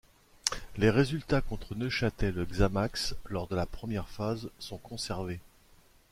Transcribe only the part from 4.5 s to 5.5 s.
sont conservés.